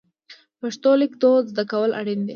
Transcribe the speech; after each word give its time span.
پښتو 0.59 0.89
لیکدود 1.01 1.43
زده 1.51 1.63
کول 1.71 1.91
اړین 1.99 2.19
دي. 2.23 2.29